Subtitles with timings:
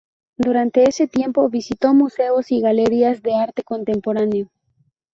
[0.35, 4.49] Durante ese tiempo visitó museos y galerías de arte contemporáneo.